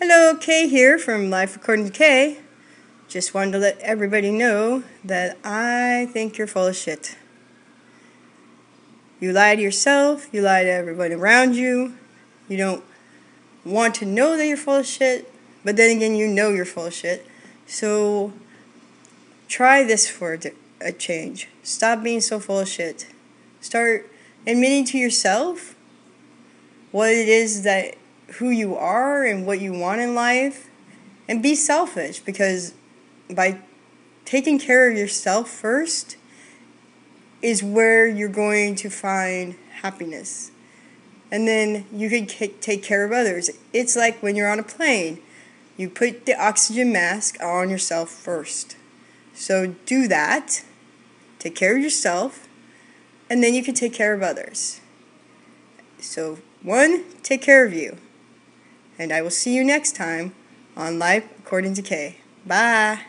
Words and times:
Hello, 0.00 0.34
Kay 0.34 0.68
here 0.68 0.98
from 0.98 1.28
Life 1.28 1.54
According 1.54 1.84
to 1.84 1.92
Kay. 1.92 2.38
Just 3.08 3.34
wanted 3.34 3.52
to 3.52 3.58
let 3.58 3.78
everybody 3.80 4.30
know 4.30 4.84
that 5.04 5.36
I 5.44 6.08
think 6.14 6.38
you're 6.38 6.46
full 6.46 6.68
of 6.68 6.74
shit. 6.74 7.18
You 9.20 9.32
lie 9.32 9.54
to 9.54 9.60
yourself, 9.60 10.32
you 10.32 10.40
lie 10.40 10.62
to 10.62 10.70
everybody 10.70 11.12
around 11.12 11.56
you. 11.56 11.98
You 12.48 12.56
don't 12.56 12.82
want 13.66 13.94
to 13.96 14.06
know 14.06 14.34
that 14.38 14.46
you're 14.46 14.56
full 14.56 14.76
of 14.76 14.86
shit, 14.86 15.30
but 15.62 15.76
then 15.76 15.94
again, 15.94 16.16
you 16.16 16.26
know 16.26 16.48
you're 16.48 16.64
full 16.64 16.86
of 16.86 16.94
shit. 16.94 17.26
So 17.66 18.32
try 19.46 19.84
this 19.84 20.08
for 20.08 20.38
a 20.80 20.92
change. 20.92 21.48
Stop 21.62 22.02
being 22.02 22.22
so 22.22 22.40
full 22.40 22.60
of 22.60 22.68
shit. 22.68 23.08
Start 23.60 24.10
admitting 24.46 24.86
to 24.86 24.96
yourself 24.96 25.74
what 26.92 27.10
it 27.10 27.28
is 27.28 27.62
that 27.64 27.96
who 28.38 28.50
you 28.50 28.76
are 28.76 29.24
and 29.24 29.46
what 29.46 29.60
you 29.60 29.72
want 29.72 30.00
in 30.00 30.14
life 30.14 30.68
and 31.28 31.42
be 31.42 31.54
selfish 31.54 32.20
because 32.20 32.74
by 33.30 33.58
taking 34.24 34.58
care 34.58 34.90
of 34.90 34.96
yourself 34.96 35.48
first 35.48 36.16
is 37.40 37.62
where 37.62 38.06
you're 38.06 38.28
going 38.28 38.74
to 38.76 38.88
find 38.88 39.56
happiness. 39.82 40.50
And 41.30 41.48
then 41.48 41.86
you 41.92 42.08
can 42.08 42.26
take 42.26 42.82
care 42.82 43.04
of 43.04 43.12
others. 43.12 43.50
It's 43.72 43.96
like 43.96 44.22
when 44.22 44.36
you're 44.36 44.50
on 44.50 44.58
a 44.58 44.62
plane, 44.62 45.18
you 45.76 45.88
put 45.88 46.26
the 46.26 46.40
oxygen 46.40 46.92
mask 46.92 47.42
on 47.42 47.70
yourself 47.70 48.10
first. 48.10 48.76
So 49.34 49.74
do 49.86 50.06
that, 50.08 50.62
take 51.38 51.54
care 51.54 51.76
of 51.76 51.82
yourself, 51.82 52.46
and 53.30 53.42
then 53.42 53.54
you 53.54 53.62
can 53.62 53.74
take 53.74 53.94
care 53.94 54.12
of 54.12 54.22
others. 54.22 54.80
So, 55.98 56.38
one, 56.62 57.04
take 57.22 57.40
care 57.40 57.64
of 57.64 57.72
you 57.72 57.96
and 59.02 59.12
I 59.12 59.20
will 59.20 59.30
see 59.30 59.54
you 59.54 59.64
next 59.64 59.96
time 59.96 60.32
on 60.76 60.98
Life 60.98 61.24
According 61.40 61.74
to 61.74 61.82
Kay. 61.82 62.18
Bye. 62.46 63.02